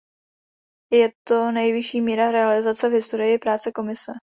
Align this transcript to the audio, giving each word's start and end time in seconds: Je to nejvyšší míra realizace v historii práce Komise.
Je 0.91 1.11
to 1.27 1.51
nejvyšší 1.51 2.01
míra 2.01 2.31
realizace 2.31 2.89
v 2.89 2.93
historii 2.93 3.37
práce 3.37 3.71
Komise. 3.71 4.11